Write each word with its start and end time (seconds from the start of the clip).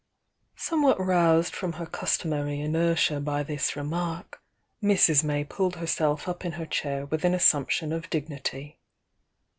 Somewhat 0.57 0.99
roused 0.99 1.53
from 1.55 1.73
her 1.73 1.85
customary 1.85 2.59
inertia 2.59 3.19
by 3.19 3.43
this 3.43 3.75
remark, 3.75 4.41
Mrs. 4.81 5.23
May 5.23 5.43
pulled 5.43 5.75
herself 5.75 6.27
up 6.27 6.43
in 6.43 6.53
her 6.53 6.65
chair 6.65 7.05
with 7.05 7.23
an 7.23 7.35
assumption 7.35 7.93
of 7.93 8.09
dignity. 8.09 8.79